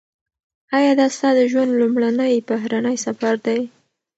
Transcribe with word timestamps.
ایا 0.77 0.93
دا 0.99 1.07
ستا 1.15 1.29
د 1.37 1.41
ژوند 1.51 1.71
لومړنی 1.79 2.33
بهرنی 2.49 2.97
سفر 3.05 3.33
دی؟ 3.45 3.59